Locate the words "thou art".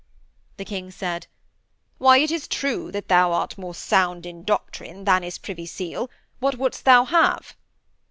3.07-3.55